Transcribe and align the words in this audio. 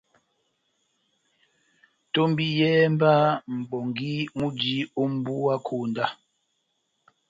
Tombiyɛhɛ 2.13 2.83
mba 2.93 3.11
mʼbongi 3.55 4.13
múji 4.37 4.75
ó 5.01 5.03
mbuwa 5.13 5.55
konda! 5.67 6.05